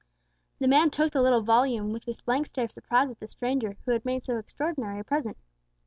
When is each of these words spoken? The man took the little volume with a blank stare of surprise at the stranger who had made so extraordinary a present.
The 0.57 0.67
man 0.67 0.89
took 0.89 1.13
the 1.13 1.21
little 1.21 1.43
volume 1.43 1.93
with 1.93 2.07
a 2.07 2.15
blank 2.25 2.47
stare 2.47 2.65
of 2.65 2.71
surprise 2.71 3.11
at 3.11 3.19
the 3.19 3.27
stranger 3.27 3.77
who 3.85 3.91
had 3.91 4.03
made 4.03 4.25
so 4.25 4.39
extraordinary 4.39 4.99
a 4.99 5.03
present. 5.03 5.37